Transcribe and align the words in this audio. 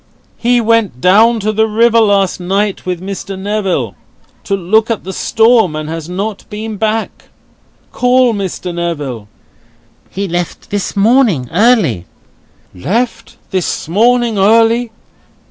He 0.37 0.59
went 0.59 0.99
down 0.99 1.39
to 1.41 1.51
the 1.51 1.67
river 1.67 1.99
last 1.99 2.39
night, 2.39 2.87
with 2.87 2.99
Mr. 3.03 3.37
Neville, 3.37 3.93
to 4.45 4.55
look 4.57 4.89
at 4.89 5.03
the 5.03 5.13
storm, 5.13 5.75
and 5.75 5.89
has 5.89 6.09
not 6.09 6.43
been 6.49 6.77
back. 6.77 7.25
Call 7.91 8.33
Mr. 8.33 8.73
Neville!" 8.73 9.27
"He 10.09 10.27
left 10.27 10.71
this 10.71 10.95
morning, 10.97 11.49
early." 11.51 12.05
"Left 12.73 13.37
this 13.51 13.87
morning 13.87 14.39
early? 14.39 14.89